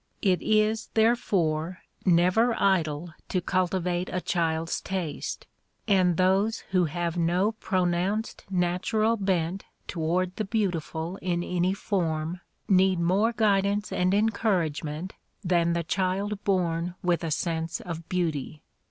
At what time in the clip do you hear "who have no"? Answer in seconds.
6.71-7.51